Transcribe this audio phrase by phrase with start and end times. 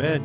[0.00, 0.22] Amen.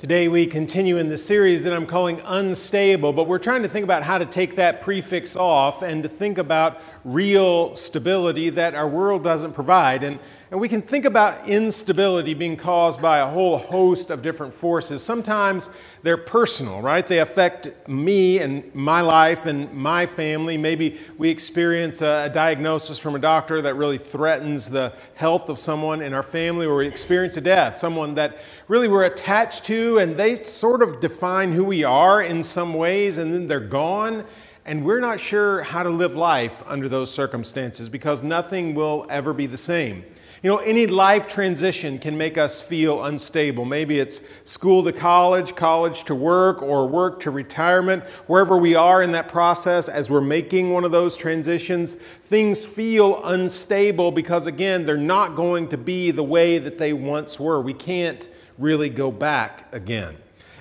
[0.00, 3.84] Today we continue in the series that I'm calling Unstable, but we're trying to think
[3.84, 8.88] about how to take that prefix off and to think about real stability that our
[8.88, 10.02] world doesn't provide.
[10.02, 10.18] And,
[10.54, 15.02] and we can think about instability being caused by a whole host of different forces.
[15.02, 15.68] Sometimes
[16.04, 17.04] they're personal, right?
[17.04, 20.56] They affect me and my life and my family.
[20.56, 26.00] Maybe we experience a, diagnosis from a doctor that really threatens the health of someone
[26.00, 30.16] in our family, or we experience a death, someone that really we're attached to, and
[30.16, 34.24] they sort of define who we are in some ways, and then they're gone
[34.66, 39.32] and we're not sure how to live life under those circumstances because nothing will ever
[39.32, 40.04] be the same.
[40.42, 43.64] You know, any life transition can make us feel unstable.
[43.64, 48.04] Maybe it's school to college, college to work, or work to retirement.
[48.26, 53.24] Wherever we are in that process, as we're making one of those transitions, things feel
[53.24, 57.62] unstable because, again, they're not going to be the way that they once were.
[57.62, 58.28] We can't
[58.58, 60.14] really go back again.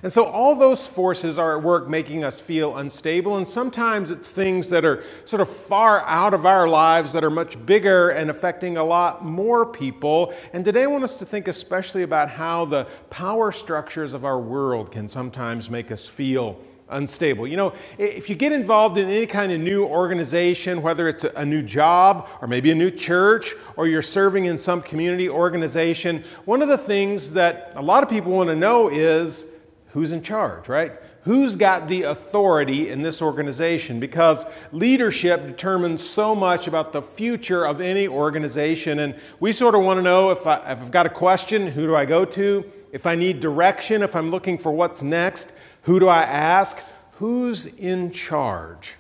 [0.04, 4.30] And so all those forces are at work making us feel unstable, and sometimes it's
[4.30, 8.30] things that are sort of far out of our lives that are much bigger and
[8.30, 10.34] affecting a lot more people.
[10.52, 14.40] And today I want us to think especially about how the power structures of our
[14.40, 17.48] world can sometimes make us feel unstable.
[17.48, 21.46] You know, if you get involved in any kind of new organization, whether it's a
[21.46, 26.62] new job or maybe a new church or you're serving in some community organization, one
[26.62, 29.53] of the things that a lot of people want to know is
[29.94, 30.92] who's in charge, right?
[31.22, 34.00] Who's got the authority in this organization?
[34.00, 39.00] Because leadership determines so much about the future of any organization.
[39.00, 41.96] And we sort of want to know if, I, I've got a question, who do
[41.96, 42.70] I go to?
[42.92, 46.84] If I need direction, if I'm looking for what's next, who do I ask?
[47.14, 48.96] Who's in charge?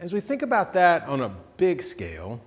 [0.00, 2.40] As we think about that on a big scale,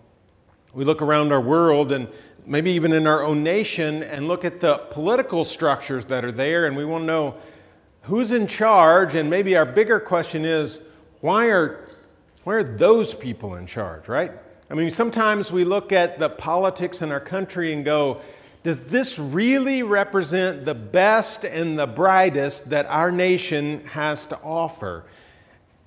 [0.73, 2.09] we look around our world and
[2.45, 6.65] maybe even in our own nation and look at the political structures that are there,
[6.65, 7.35] and we want to know
[8.09, 9.15] who's in charge?
[9.15, 10.81] And maybe our bigger question is
[11.21, 11.87] why are,
[12.43, 14.31] why are those people in charge, right?
[14.69, 18.21] I mean, sometimes we look at the politics in our country and go,
[18.61, 25.05] does this really represent the best and the brightest that our nation has to offer?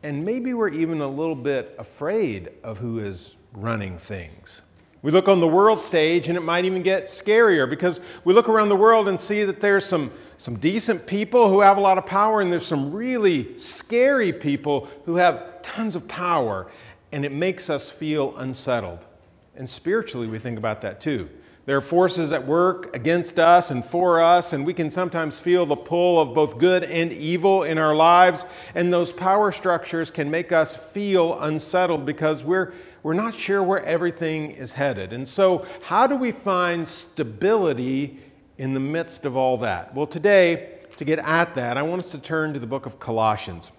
[0.03, 4.63] And maybe we're even a little bit afraid of who is running things.
[5.03, 8.49] We look on the world stage and it might even get scarier because we look
[8.49, 11.99] around the world and see that there's some, some decent people who have a lot
[11.99, 16.69] of power and there's some really scary people who have tons of power
[17.13, 19.07] and it makes us feel unsettled.
[19.55, 21.31] And spiritually, we think about that too.
[21.65, 25.65] There are forces at work against us and for us, and we can sometimes feel
[25.65, 28.45] the pull of both good and evil in our lives.
[28.75, 32.73] And those power structures can make us feel unsettled because we're,
[33.05, 35.13] we're not sure where everything is headed.
[35.13, 38.19] And so, how do we find stability
[38.59, 39.95] in the midst of all that?
[39.95, 42.99] Well, today, to get at that, I want us to turn to the book of
[42.99, 43.73] Colossians.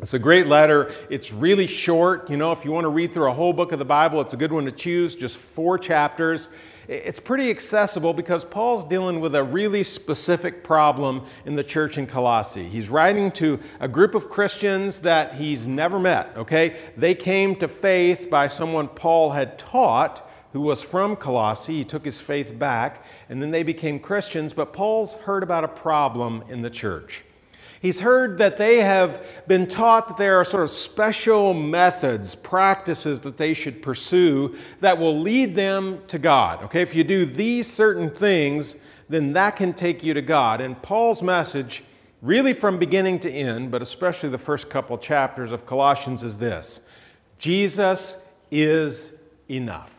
[0.00, 0.94] It's a great letter.
[1.10, 2.30] It's really short.
[2.30, 4.32] You know, if you want to read through a whole book of the Bible, it's
[4.32, 6.48] a good one to choose, just four chapters.
[6.86, 12.06] It's pretty accessible because Paul's dealing with a really specific problem in the church in
[12.06, 12.68] Colossae.
[12.68, 16.76] He's writing to a group of Christians that he's never met, okay?
[16.96, 20.27] They came to faith by someone Paul had taught
[20.58, 21.76] who was from Colossae.
[21.76, 25.68] He took his faith back, and then they became Christians, but Paul's heard about a
[25.68, 27.22] problem in the church.
[27.80, 33.20] He's heard that they have been taught that there are sort of special methods, practices
[33.20, 36.64] that they should pursue that will lead them to God.
[36.64, 40.60] Okay, if you do these certain things, then that can take you to God.
[40.60, 41.84] And Paul's message,
[42.20, 46.88] really from beginning to end, but especially the first couple chapters of Colossians, is this
[47.38, 49.97] Jesus is enough.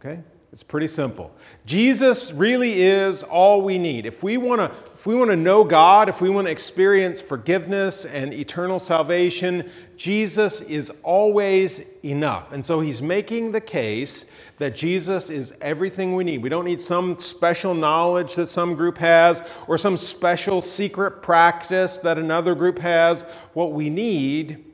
[0.00, 0.22] Okay?
[0.52, 1.32] It's pretty simple.
[1.64, 4.04] Jesus really is all we need.
[4.04, 7.22] If we want to if we want to know God, if we want to experience
[7.22, 12.52] forgiveness and eternal salvation, Jesus is always enough.
[12.52, 14.26] And so he's making the case
[14.58, 16.42] that Jesus is everything we need.
[16.42, 21.98] We don't need some special knowledge that some group has or some special secret practice
[22.00, 23.22] that another group has.
[23.54, 24.64] What we need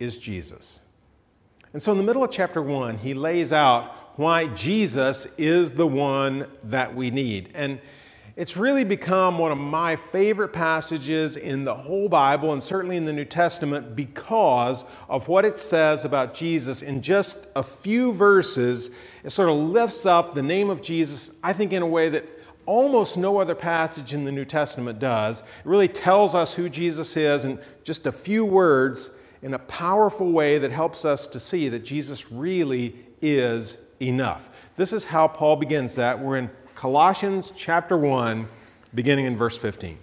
[0.00, 0.82] is Jesus.
[1.72, 5.86] And so in the middle of chapter 1, he lays out why Jesus is the
[5.86, 7.48] one that we need.
[7.54, 7.80] And
[8.36, 13.06] it's really become one of my favorite passages in the whole Bible and certainly in
[13.06, 16.82] the New Testament because of what it says about Jesus.
[16.82, 18.90] In just a few verses,
[19.24, 22.28] it sort of lifts up the name of Jesus, I think, in a way that
[22.66, 25.40] almost no other passage in the New Testament does.
[25.40, 30.30] It really tells us who Jesus is in just a few words in a powerful
[30.30, 34.48] way that helps us to see that Jesus really is enough.
[34.76, 36.18] This is how Paul begins that.
[36.18, 38.48] We're in Colossians chapter 1,
[38.94, 39.98] beginning in verse 15.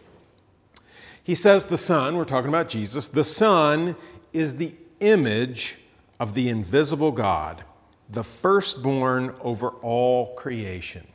[1.23, 3.95] He says, The Son, we're talking about Jesus, the Son
[4.31, 5.77] is the image
[6.19, 7.63] of the invisible God,
[8.09, 11.05] the firstborn over all creation.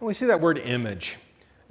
[0.00, 1.18] We see that word image.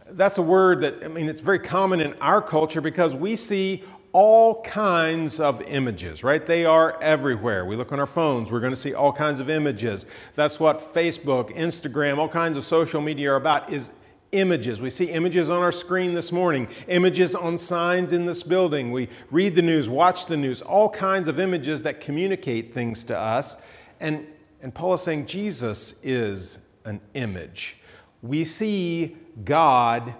[0.07, 3.83] That's a word that, I mean, it's very common in our culture because we see
[4.16, 6.46] all kinds of images, right?
[6.46, 7.66] They are everywhere.
[7.66, 10.06] We look on our phones, we're going to see all kinds of images.
[10.36, 13.92] That's what Facebook, Instagram, all kinds of social media are about is
[14.32, 14.80] images.
[14.80, 18.94] We see images on our screen this morning, images on signs in this building.
[18.94, 23.20] We read the news, watch the news, all kinds of images that communicate things to
[23.20, 23.62] us.
[24.00, 24.26] And,
[24.62, 27.80] and Paul is saying Jesus is an image.
[28.22, 30.16] We see God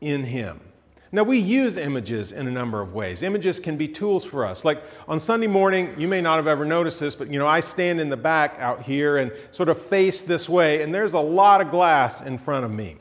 [0.00, 0.62] in him.
[1.10, 3.22] Now, we use images in a number of ways.
[3.22, 4.64] Images can be tools for us.
[4.64, 7.60] Like on Sunday morning, you may not have ever noticed this, but you know, I
[7.60, 11.20] stand in the back out here and sort of face this way, and there's a
[11.20, 12.96] lot of glass in front of me.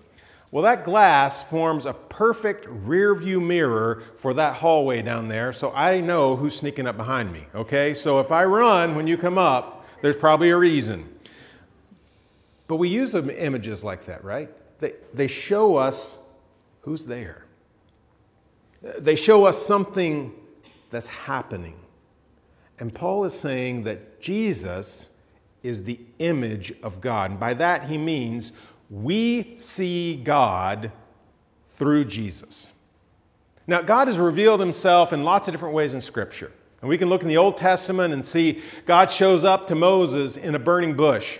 [0.51, 5.73] Well, that glass forms a perfect rear view mirror for that hallway down there, so
[5.73, 7.93] I know who's sneaking up behind me, okay?
[7.93, 11.13] So if I run when you come up, there's probably a reason.
[12.69, 14.49] But we use images like that, right?
[14.79, 16.19] They, they show us
[16.81, 17.43] who's there.
[18.81, 20.33] They show us something
[20.89, 21.75] that's happening.
[22.79, 25.09] And Paul is saying that Jesus
[25.63, 27.31] is the image of God.
[27.31, 28.53] And by that, he means
[28.89, 30.91] we see God
[31.65, 32.71] through Jesus.
[33.65, 36.51] Now, God has revealed himself in lots of different ways in Scripture.
[36.81, 40.37] And we can look in the Old Testament and see God shows up to Moses
[40.37, 41.39] in a burning bush.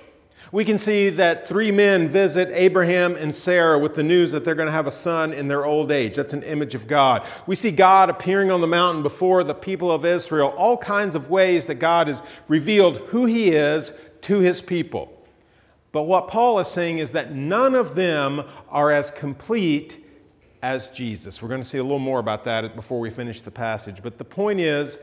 [0.52, 4.56] We can see that three men visit Abraham and Sarah with the news that they're
[4.56, 6.16] going to have a son in their old age.
[6.16, 7.28] That's an image of God.
[7.46, 11.30] We see God appearing on the mountain before the people of Israel, all kinds of
[11.30, 13.92] ways that God has revealed who He is
[14.22, 15.14] to His people.
[15.92, 20.04] But what Paul is saying is that none of them are as complete
[20.62, 21.42] as Jesus.
[21.42, 24.02] We're going to see a little more about that before we finish the passage.
[24.02, 25.00] But the point is,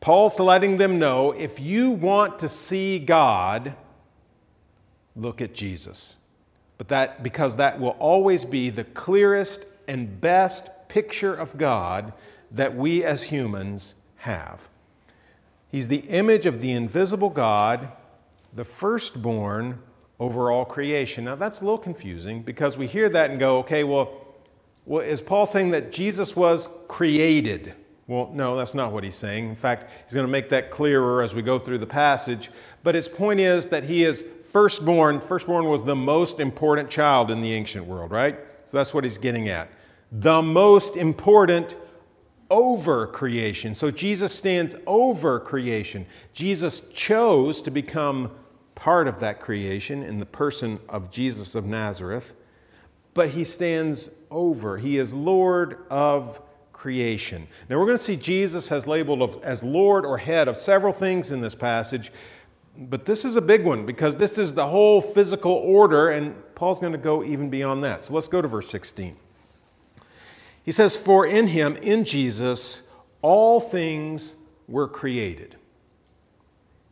[0.00, 3.74] Paul's letting them know if you want to see God,
[5.16, 6.16] look at Jesus.
[6.78, 12.12] But that because that will always be the clearest and best picture of God
[12.50, 14.68] that we as humans have.
[15.70, 17.90] He's the image of the invisible God,
[18.52, 19.80] the firstborn
[20.20, 21.24] over all creation.
[21.24, 24.12] Now that's a little confusing because we hear that and go, okay, well,
[24.84, 27.74] well is Paul saying that Jesus was created?
[28.06, 29.48] Well, no, that's not what he's saying.
[29.48, 32.50] In fact, he's going to make that clearer as we go through the passage.
[32.82, 34.24] But his point is that he is
[34.54, 38.38] firstborn, firstborn was the most important child in the ancient world, right?
[38.66, 39.68] So that's what he's getting at.
[40.12, 41.74] The most important
[42.50, 43.74] over creation.
[43.74, 46.06] So Jesus stands over creation.
[46.32, 48.30] Jesus chose to become
[48.76, 52.36] part of that creation in the person of Jesus of Nazareth,
[53.12, 54.78] but he stands over.
[54.78, 56.40] He is Lord of
[56.72, 57.48] creation.
[57.68, 61.32] Now we're going to see Jesus has labeled as Lord or head of several things
[61.32, 62.12] in this passage.
[62.76, 66.80] But this is a big one because this is the whole physical order, and Paul's
[66.80, 68.02] going to go even beyond that.
[68.02, 69.16] So let's go to verse 16.
[70.64, 72.90] He says, For in him, in Jesus,
[73.22, 74.34] all things
[74.66, 75.56] were created.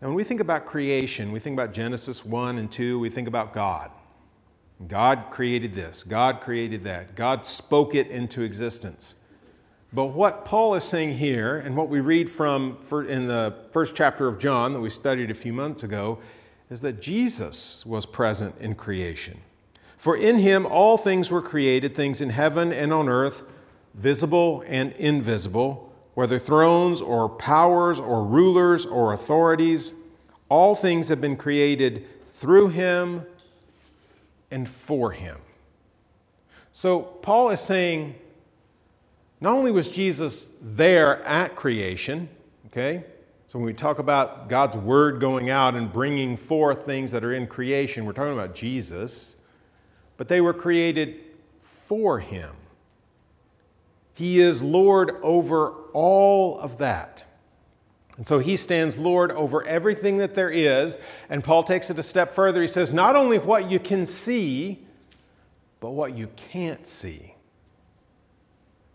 [0.01, 3.29] Now, when we think about creation, we think about Genesis 1 and 2, we think
[3.29, 3.91] about God.
[4.89, 9.15] God created this, God created that, God spoke it into existence.
[9.95, 14.27] But what Paul is saying here, and what we read from in the first chapter
[14.27, 16.19] of John that we studied a few months ago,
[16.71, 19.39] is that Jesus was present in creation.
[19.99, 23.45] For in him all things were created, things in heaven and on earth,
[23.95, 29.95] visible and invisible, whether thrones or powers or rulers or authorities,
[30.49, 33.27] all things have been created through him
[34.51, 35.39] and for him.
[36.73, 38.15] So Paul is saying
[39.43, 42.29] not only was Jesus there at creation,
[42.69, 43.03] okay?
[43.49, 47.33] So when we talk about God's word going out and bringing forth things that are
[47.33, 49.37] in creation, we're talking about Jesus,
[50.17, 51.17] but they were created
[51.61, 52.55] for him.
[54.15, 57.25] He is Lord over all of that.
[58.17, 60.99] And so he stands Lord over everything that there is.
[61.29, 62.63] And Paul takes it a step further.
[62.63, 64.87] He says, not only what you can see,
[65.81, 67.35] but what you can't see.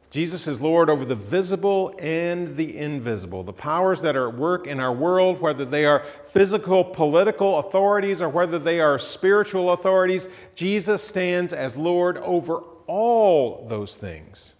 [0.09, 4.65] Jesus is Lord over the visible and the invisible, the powers that are at work
[4.65, 10.29] in our world, whether they are physical, political authorities or whether they are spiritual authorities.
[10.55, 14.55] Jesus stands as Lord over all those things.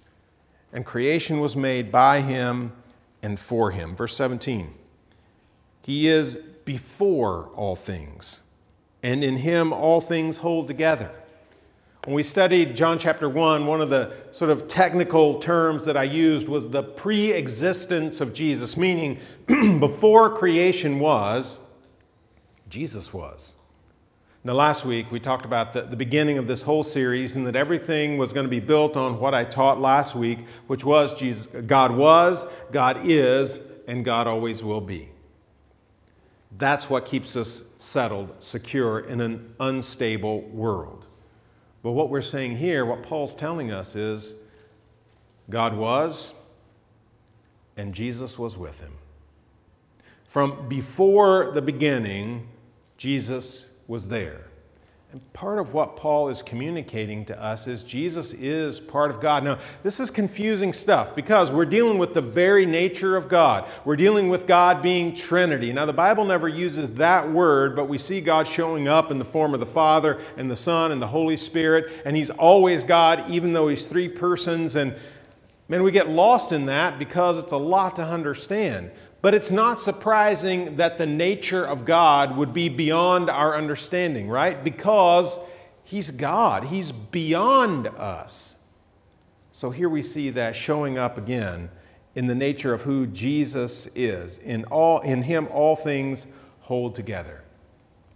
[0.73, 2.73] And creation was made by him
[3.23, 3.95] and for him.
[3.95, 4.73] Verse 17
[5.81, 6.35] He is
[6.65, 8.41] before all things,
[9.01, 11.11] and in him all things hold together.
[12.07, 16.03] When we studied John chapter 1, one of the sort of technical terms that I
[16.03, 19.19] used was the pre existence of Jesus, meaning
[19.81, 21.59] before creation was,
[22.69, 23.55] Jesus was.
[24.45, 27.57] Now, last week we talked about the, the beginning of this whole series and that
[27.57, 31.47] everything was going to be built on what I taught last week, which was Jesus,
[31.47, 35.09] God was, God is, and God always will be.
[36.57, 41.06] That's what keeps us settled, secure in an unstable world.
[41.87, 44.35] But what we're saying here, what Paul's telling us is
[45.49, 46.33] God was,
[47.77, 48.91] and Jesus was with him.
[50.27, 52.49] From before the beginning,
[52.97, 54.46] Jesus was there.
[55.13, 59.41] And part of what Paul is communicating to us is Jesus is part of God.
[59.41, 63.65] Now, this is confusing stuff because we're dealing with the very nature of God.
[63.85, 65.71] We're dealing with God being Trinity.
[65.71, 69.23] Now, the Bible never uses that word, but we see God showing up in the
[69.23, 73.29] form of the Father and the Son and the Holy Spirit, and He's always God,
[73.29, 74.75] even though He's three persons.
[74.75, 74.93] And
[75.69, 78.91] man, we get lost in that because it's a lot to understand.
[79.21, 84.63] But it's not surprising that the nature of God would be beyond our understanding, right?
[84.63, 85.39] Because
[85.83, 88.63] He's God, He's beyond us.
[89.51, 91.69] So here we see that showing up again
[92.13, 94.37] in the nature of who Jesus is.
[94.37, 96.27] In, all, in Him, all things
[96.61, 97.43] hold together.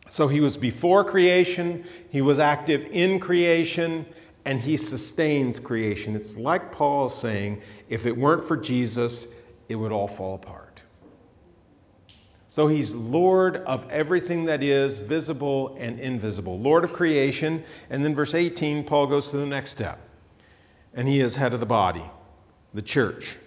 [0.08, 4.06] So He was before creation, He was active in creation,
[4.46, 6.16] and He sustains creation.
[6.16, 9.28] It's like Paul saying if it weren't for Jesus,
[9.68, 10.71] it would all fall apart.
[12.52, 17.64] So he's Lord of everything that is visible and invisible, Lord of creation.
[17.90, 20.02] And then, verse 18, Paul goes to the next step.
[20.94, 22.04] And he is head of the body,
[22.74, 23.38] the church.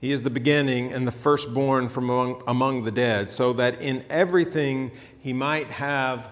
[0.00, 4.04] He is the beginning and the firstborn from among, among the dead, so that in
[4.10, 6.28] everything he might have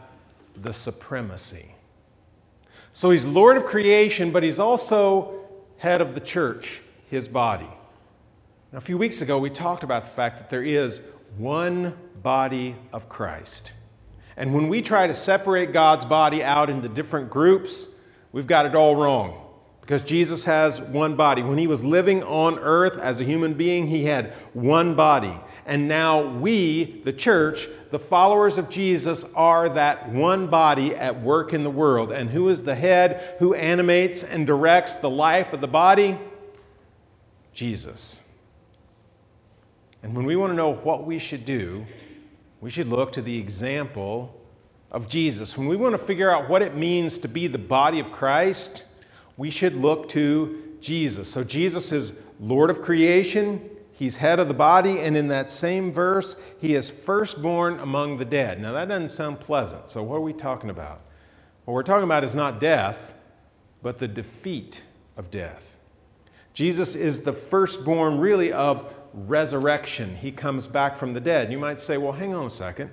[0.57, 1.76] the supremacy.
[2.93, 5.45] So he's Lord of creation, but he's also
[5.76, 7.71] head of the church, his body.
[8.73, 11.02] Now, a few weeks ago, we talked about the fact that there is
[11.37, 13.72] one body of Christ.
[14.37, 17.88] And when we try to separate God's body out into different groups,
[18.32, 19.46] we've got it all wrong.
[19.80, 21.42] Because Jesus has one body.
[21.42, 25.34] When he was living on earth as a human being, he had one body.
[25.66, 31.52] And now we, the church, the followers of Jesus, are that one body at work
[31.52, 32.12] in the world.
[32.12, 33.37] And who is the head?
[33.40, 36.18] Who animates and directs the life of the body?
[37.52, 38.22] Jesus.
[40.02, 41.87] And when we want to know what we should do,
[42.61, 44.35] we should look to the example
[44.90, 45.57] of Jesus.
[45.57, 48.85] When we want to figure out what it means to be the body of Christ,
[49.37, 51.30] we should look to Jesus.
[51.30, 55.92] So Jesus is Lord of creation, He's head of the body, and in that same
[55.92, 58.59] verse, He is firstborn among the dead.
[58.61, 59.90] Now, that doesn't sound pleasant.
[59.90, 61.02] So, what are we talking about?
[61.66, 63.14] What we're talking about is not death,
[63.83, 64.85] but the defeat
[65.19, 65.76] of death.
[66.54, 70.17] Jesus is the firstborn, really, of resurrection.
[70.17, 71.50] He comes back from the dead.
[71.50, 72.90] You might say, well, hang on a second.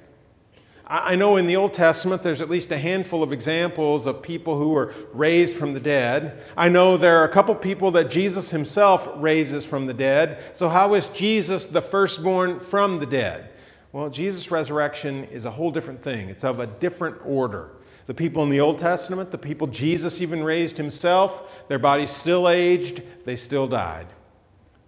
[0.89, 4.57] I know in the Old Testament there's at least a handful of examples of people
[4.57, 6.41] who were raised from the dead.
[6.55, 10.41] I know there are a couple people that Jesus himself raises from the dead.
[10.53, 13.49] So, how is Jesus the firstborn from the dead?
[13.91, 17.71] Well, Jesus' resurrection is a whole different thing, it's of a different order.
[18.05, 22.47] The people in the Old Testament, the people Jesus even raised himself, their bodies still
[22.47, 24.07] aged, they still died.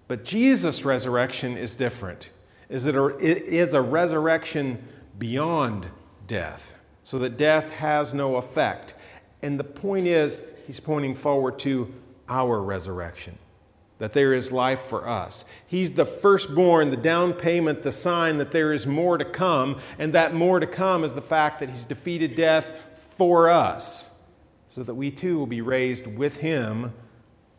[0.10, 2.32] But Jesus' resurrection is different.
[2.68, 4.84] Is it, it is a resurrection
[5.20, 5.86] beyond
[6.25, 8.96] death, so that death has no effect.
[9.44, 11.94] And the point is, he's pointing forward to
[12.28, 13.38] our resurrection,
[14.00, 15.46] that there is life for us.
[15.68, 20.13] He's the firstborn, the down payment, the sign that there is more to come, and
[20.13, 24.20] that more to come is the fact that he's defeated death for us,
[24.68, 26.94] so that we too will be raised with him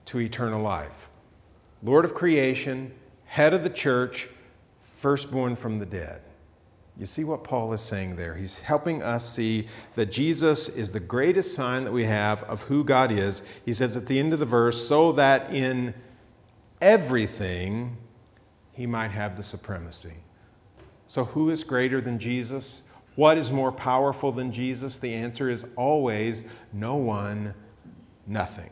[0.07, 1.10] to eternal life.
[1.83, 2.93] Lord of creation,
[3.25, 4.29] head of the church,
[4.83, 6.21] firstborn from the dead.
[6.99, 8.35] You see what Paul is saying there?
[8.35, 12.85] He's helping us see that Jesus is the greatest sign that we have of who
[12.85, 13.49] God is.
[13.65, 15.95] He says at the end of the verse, so that in
[16.81, 17.97] everything
[18.73, 20.13] he might have the supremacy.
[21.07, 22.83] So, who is greater than Jesus?
[23.17, 24.99] What is more powerful than Jesus?
[24.99, 27.55] The answer is always no one,
[28.27, 28.71] nothing.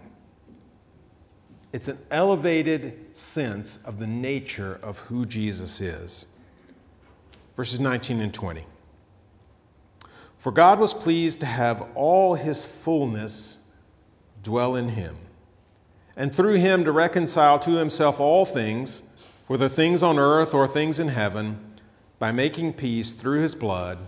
[1.72, 6.26] It's an elevated sense of the nature of who Jesus is.
[7.56, 8.64] Verses 19 and 20.
[10.38, 13.58] For God was pleased to have all his fullness
[14.42, 15.16] dwell in him,
[16.16, 19.10] and through him to reconcile to himself all things,
[19.48, 21.58] whether things on earth or things in heaven,
[22.18, 23.98] by making peace through his blood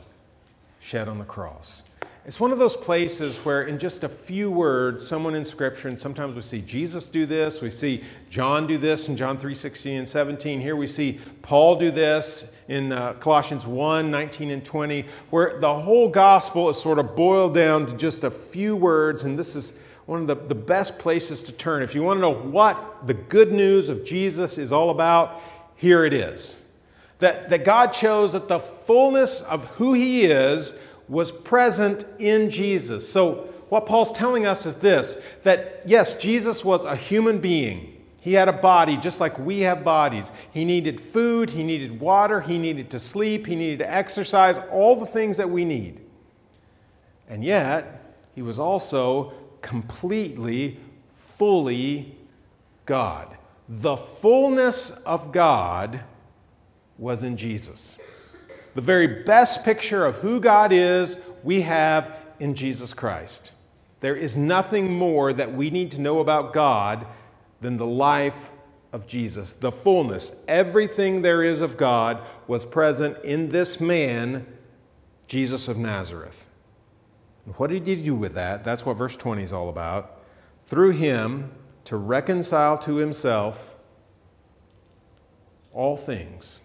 [0.79, 1.83] shed on the cross.
[2.27, 5.99] It's one of those places where, in just a few words, someone in Scripture, and
[5.99, 9.99] sometimes we see Jesus do this, we see John do this in John 3 16
[9.99, 10.61] and 17.
[10.61, 15.75] Here we see Paul do this in uh, Colossians 1 19 and 20, where the
[15.75, 19.79] whole gospel is sort of boiled down to just a few words, and this is
[20.05, 21.83] one of the, the best places to turn.
[21.83, 25.41] If you want to know what the good news of Jesus is all about,
[25.75, 26.61] here it is.
[27.21, 30.79] That, that God chose that the fullness of who He is
[31.11, 33.13] was present in Jesus.
[33.13, 37.97] So, what Paul's telling us is this that yes, Jesus was a human being.
[38.21, 40.31] He had a body just like we have bodies.
[40.53, 44.95] He needed food, he needed water, he needed to sleep, he needed to exercise, all
[44.95, 46.01] the things that we need.
[47.29, 50.79] And yet, he was also completely,
[51.15, 52.17] fully
[52.87, 53.37] God.
[53.69, 56.05] The fullness of God
[56.99, 57.99] was in Jesus.
[58.75, 63.53] The very best picture of who God is, we have in Jesus Christ.
[64.01, 67.07] There is nothing more that we need to know about God
[67.61, 68.51] than the life
[68.93, 69.55] of Jesus.
[69.55, 74.47] The fullness, everything there is of God was present in this man,
[75.27, 76.47] Jesus of Nazareth.
[77.57, 78.65] What did he do with that?
[78.65, 80.21] That's what verse 20 is all about.
[80.65, 81.53] Through him
[81.85, 83.75] to reconcile to himself
[85.73, 86.61] all things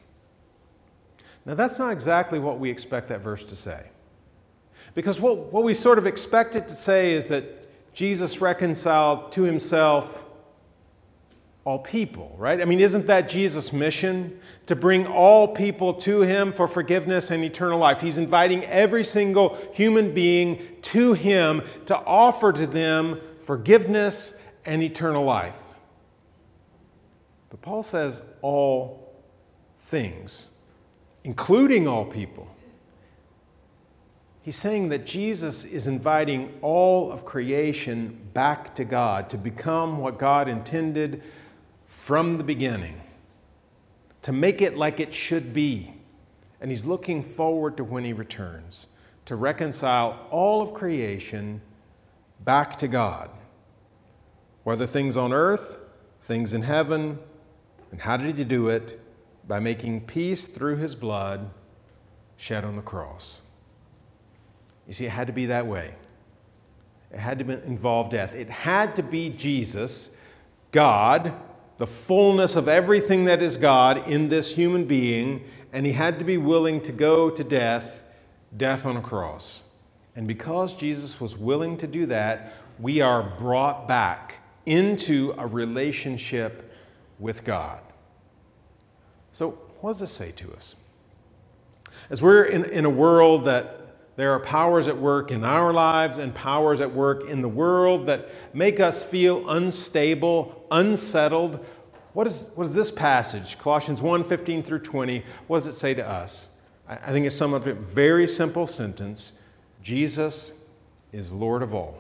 [1.46, 3.90] now, that's not exactly what we expect that verse to say.
[4.96, 9.44] Because what, what we sort of expect it to say is that Jesus reconciled to
[9.44, 10.24] himself
[11.64, 12.62] all people, right?
[12.62, 14.40] I mean, isn't that Jesus' mission?
[14.68, 18.02] To bring all people to him for forgiveness and eternal life.
[18.02, 25.24] He's inviting every single human being to him to offer to them forgiveness and eternal
[25.24, 25.60] life.
[27.50, 29.24] But Paul says all
[29.80, 30.50] things
[31.26, 32.48] including all people.
[34.44, 40.20] He's saying that Jesus is inviting all of creation back to God to become what
[40.20, 41.24] God intended
[41.88, 43.02] from the beginning,
[44.22, 45.96] to make it like it should be.
[46.62, 48.88] And he's looking forward to when he returns
[49.26, 51.60] to reconcile all of creation
[52.42, 53.32] back to God,
[54.64, 55.80] whether things on earth,
[56.22, 57.18] things in heaven,
[57.92, 59.00] and how did he do it?
[59.48, 61.50] By making peace through his blood
[62.38, 63.42] shed on the cross.
[64.88, 65.96] You see, it had to be that way.
[67.12, 68.36] It had to involve death.
[68.36, 70.16] It had to be Jesus,
[70.72, 71.34] God,
[71.78, 76.26] the fullness of everything that is God in this human being, and he had to
[76.26, 78.04] be willing to go to death,
[78.56, 79.64] death on a cross.
[80.16, 86.72] And because Jesus was willing to do that, we are brought back into a relationship
[87.20, 87.82] with God.
[89.36, 89.50] So,
[89.82, 90.78] what does this say to us?
[92.10, 96.20] As we're in, in a world that there are powers at work in our lives
[96.20, 101.66] and powers at work in the world that make us feel unstable, unsettled.
[102.14, 105.94] What, is, what does this passage, Colossians 1 15 through 20, what does it say
[105.96, 106.56] to us?
[106.88, 109.38] I, I think it's summed up in a very simple sentence
[109.84, 110.64] Jesus
[111.12, 112.00] is Lord of all.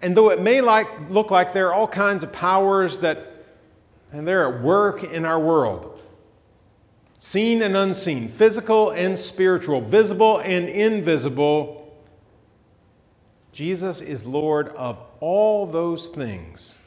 [0.00, 3.18] And though it may like, look like there are all kinds of powers that
[4.12, 6.00] and they're at work in our world,
[7.20, 11.94] seen and unseen, physical and spiritual, visible and invisible.
[13.52, 16.78] Jesus is Lord of all those things.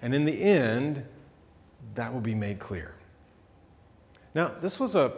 [0.00, 1.04] And in the end,
[1.94, 2.94] that will be made clear.
[4.34, 5.12] Now, this was a,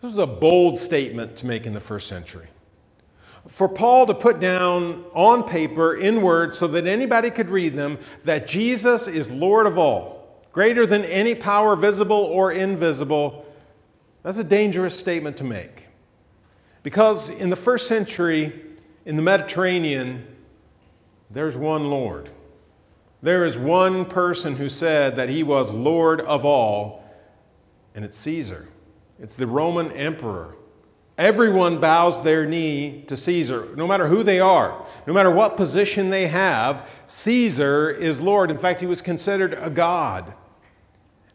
[0.00, 2.48] this was a bold statement to make in the first century.
[3.46, 7.98] For Paul to put down on paper, in words, so that anybody could read them,
[8.24, 13.43] that Jesus is Lord of all, greater than any power visible or invisible,
[14.24, 15.86] that's a dangerous statement to make.
[16.82, 18.52] Because in the first century,
[19.04, 20.26] in the Mediterranean,
[21.30, 22.30] there's one Lord.
[23.22, 27.04] There is one person who said that he was Lord of all,
[27.94, 28.68] and it's Caesar.
[29.20, 30.56] It's the Roman emperor.
[31.16, 36.10] Everyone bows their knee to Caesar, no matter who they are, no matter what position
[36.10, 36.88] they have.
[37.06, 38.50] Caesar is Lord.
[38.50, 40.34] In fact, he was considered a god.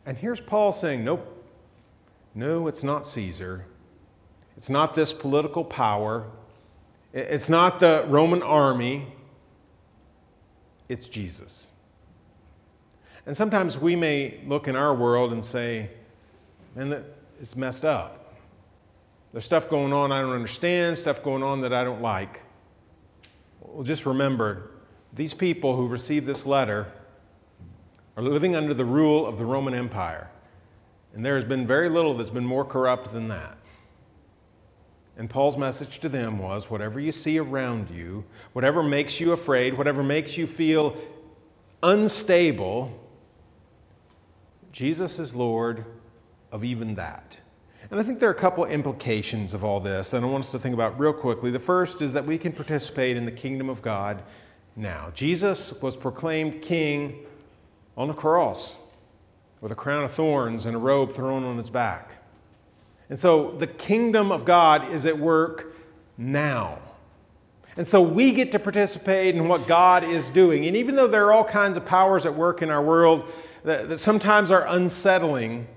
[0.06, 1.39] And here's Paul saying, Nope,
[2.40, 3.66] no, it's not Caesar.
[4.56, 6.26] It's not this political power.
[7.12, 9.08] It's not the Roman army.
[10.88, 11.70] It's Jesus.
[13.26, 15.90] And sometimes we may look in our world and say,
[16.76, 17.04] man,
[17.42, 18.36] it's messed up.
[19.34, 22.42] There's stuff going on I don't understand, stuff going on that I don't like.
[23.60, 24.72] Well, just remember
[25.12, 26.88] these people who received this letter
[28.16, 30.30] are living under the rule of the Roman Empire.
[31.20, 33.58] And there has been very little that's been more corrupt than that.
[35.18, 39.78] And Paul's message to them was whatever you see around you, whatever makes you afraid,
[39.78, 40.96] whatever makes you feel
[41.84, 42.98] unstable,
[44.72, 45.84] Jesus is Lord
[46.54, 47.38] of even that.
[47.92, 50.54] And I think there are a couple implications of all this that I want us
[50.54, 51.52] to think about real quickly.
[51.52, 54.24] The first is that we can participate in the kingdom of God
[54.78, 55.12] now.
[55.14, 57.26] Jesus was proclaimed king
[57.98, 58.78] on the cross
[59.62, 62.24] with a crown of thorns and a robe thrown on his back.
[63.10, 65.76] And so the kingdom of God is at work
[66.18, 66.80] now.
[67.76, 70.66] And so we get to participate in what God is doing.
[70.66, 73.32] And even though there are all kinds of powers at work in our world
[73.64, 75.68] that, that sometimes are unsettling,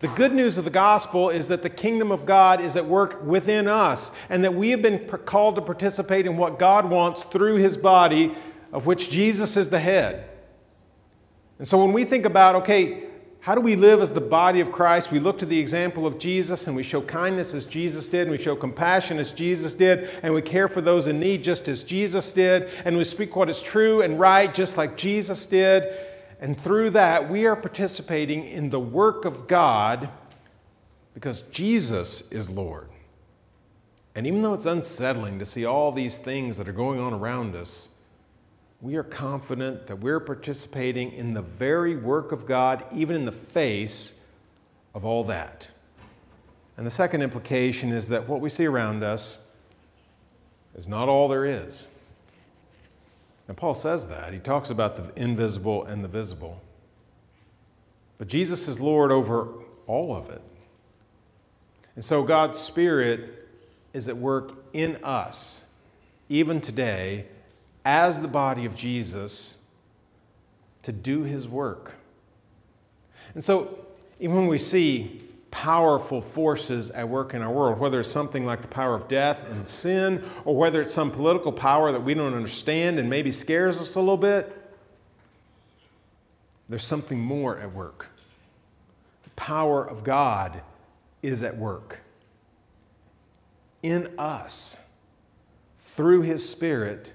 [0.00, 3.24] the good news of the gospel is that the kingdom of God is at work
[3.24, 7.56] within us and that we have been called to participate in what God wants through
[7.56, 8.34] his body,
[8.72, 10.28] of which Jesus is the head.
[11.58, 13.04] And so when we think about, okay,
[13.46, 15.12] how do we live as the body of Christ?
[15.12, 18.32] We look to the example of Jesus and we show kindness as Jesus did, and
[18.32, 21.84] we show compassion as Jesus did, and we care for those in need just as
[21.84, 25.84] Jesus did, and we speak what is true and right just like Jesus did.
[26.40, 30.10] And through that, we are participating in the work of God
[31.14, 32.88] because Jesus is Lord.
[34.16, 37.54] And even though it's unsettling to see all these things that are going on around
[37.54, 37.90] us,
[38.86, 43.32] we are confident that we're participating in the very work of God, even in the
[43.32, 44.20] face
[44.94, 45.72] of all that.
[46.76, 49.44] And the second implication is that what we see around us
[50.76, 51.88] is not all there is.
[53.48, 54.32] And Paul says that.
[54.32, 56.62] He talks about the invisible and the visible.
[58.18, 59.48] But Jesus is Lord over
[59.88, 60.42] all of it.
[61.96, 63.48] And so God's Spirit
[63.92, 65.68] is at work in us,
[66.28, 67.24] even today,
[67.86, 69.64] as the body of Jesus,
[70.82, 71.94] to do his work.
[73.34, 73.86] And so,
[74.18, 75.22] even when we see
[75.52, 79.48] powerful forces at work in our world, whether it's something like the power of death
[79.52, 83.80] and sin, or whether it's some political power that we don't understand and maybe scares
[83.80, 84.52] us a little bit.
[86.68, 88.10] There's something more at work.
[89.22, 90.60] The power of God
[91.22, 92.00] is at work
[93.84, 94.76] in us
[95.78, 97.12] through His Spirit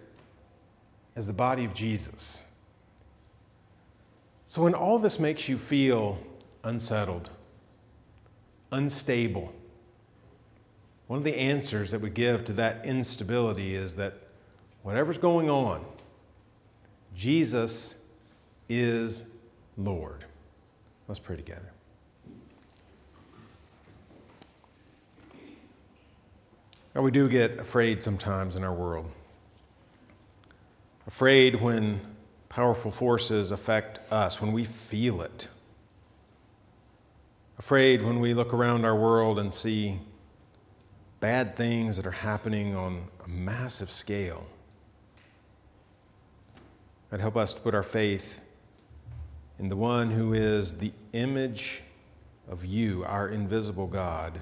[1.15, 2.45] as the body of Jesus.
[4.45, 6.21] So, when all this makes you feel
[6.63, 7.29] unsettled,
[8.71, 9.53] unstable.
[11.07, 14.13] One of the answers that we give to that instability is that
[14.83, 15.85] whatever's going on,
[17.15, 18.03] Jesus
[18.69, 19.25] is
[19.77, 20.25] Lord.
[21.07, 21.71] Let's pray together.
[26.95, 29.09] Now, we do get afraid sometimes in our world.
[31.07, 31.99] Afraid when
[32.49, 35.49] powerful forces affect us, when we feel it
[37.61, 39.99] afraid when we look around our world and see
[41.19, 44.43] bad things that are happening on a massive scale.
[47.11, 48.43] that help us to put our faith
[49.59, 51.83] in the one who is the image
[52.49, 54.41] of you, our invisible God,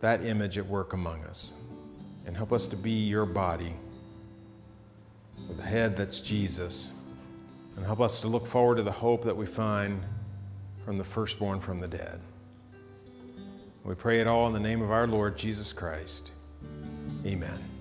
[0.00, 1.52] that image at work among us.
[2.26, 3.74] And help us to be your body
[5.48, 6.92] with the head that's Jesus.
[7.76, 10.02] And help us to look forward to the hope that we find
[10.84, 12.20] from the firstborn from the dead.
[13.84, 16.32] We pray it all in the name of our Lord Jesus Christ.
[17.26, 17.71] Amen.